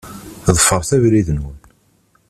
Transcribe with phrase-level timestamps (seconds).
[0.55, 1.57] Ḍefṛet abrid-nwen.